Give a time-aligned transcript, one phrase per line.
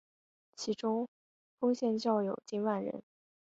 [0.55, 1.07] 其中
[1.59, 3.03] 丰县教友近万人。